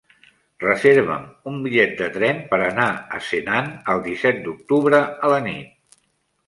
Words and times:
Reserva'm 0.61 1.27
un 1.51 1.59
bitllet 1.65 1.93
de 1.99 2.07
tren 2.17 2.39
per 2.55 2.59
anar 2.69 2.89
a 3.19 3.23
Senan 3.29 3.71
el 3.95 4.03
disset 4.11 4.43
d'octubre 4.49 5.05
a 5.29 5.33
la 5.37 5.43
nit. 5.53 6.01